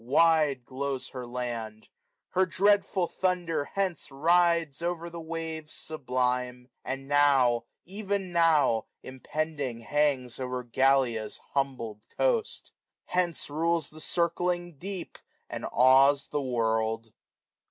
Wide 0.03 0.65
glows 0.65 1.09
her 1.09 1.27
land: 1.27 1.87
her 2.29 2.47
dreadful 2.47 3.05
thunder 3.05 3.65
hence 3.73 4.09
Rides 4.09 4.81
o'er 4.81 5.11
the 5.11 5.21
waves 5.21 5.73
sublime 5.73 6.63
j 6.65 6.71
and 6.83 7.07
now, 7.07 7.65
even 7.85 8.31
now. 8.31 8.87
Impending 9.03 9.81
hangs 9.81 10.39
o'er 10.39 10.63
Gallia's 10.63 11.39
bundled 11.53 12.01
coast; 12.17 12.71
430 13.13 13.19
Hence 13.23 13.49
rules 13.51 13.89
the 13.91 13.99
drcling 13.99 14.79
deep, 14.79 15.19
zod 15.51 15.69
awes 15.71 16.29
the 16.29 16.41
world. 16.41 17.13